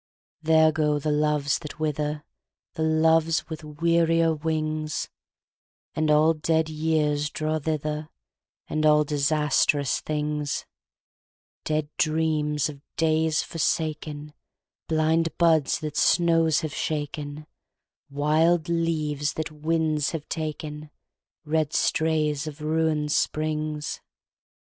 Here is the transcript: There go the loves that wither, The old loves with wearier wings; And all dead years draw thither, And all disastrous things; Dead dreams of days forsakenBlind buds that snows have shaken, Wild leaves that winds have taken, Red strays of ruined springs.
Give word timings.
There 0.41 0.71
go 0.71 0.97
the 0.97 1.11
loves 1.11 1.59
that 1.59 1.79
wither, 1.79 2.23
The 2.73 2.81
old 2.81 2.91
loves 3.03 3.47
with 3.51 3.63
wearier 3.63 4.33
wings; 4.33 5.11
And 5.93 6.09
all 6.09 6.33
dead 6.33 6.69
years 6.69 7.29
draw 7.29 7.59
thither, 7.59 8.09
And 8.67 8.83
all 8.83 9.03
disastrous 9.03 9.99
things; 10.01 10.65
Dead 11.65 11.87
dreams 11.99 12.67
of 12.67 12.81
days 12.97 13.43
forsakenBlind 13.43 15.37
buds 15.37 15.77
that 15.81 15.95
snows 15.97 16.61
have 16.61 16.73
shaken, 16.73 17.45
Wild 18.09 18.69
leaves 18.69 19.33
that 19.33 19.51
winds 19.51 20.09
have 20.13 20.27
taken, 20.27 20.89
Red 21.45 21.73
strays 21.73 22.47
of 22.47 22.59
ruined 22.61 23.11
springs. 23.11 24.01